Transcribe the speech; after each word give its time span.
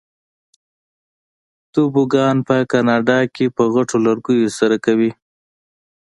توبوګان 1.73 2.35
په 2.47 2.55
کاناډا 2.71 3.19
کې 3.35 3.45
په 3.55 3.63
غټو 3.73 3.97
لرګیو 4.05 4.55
سره 4.59 4.75
کوي. 4.85 5.11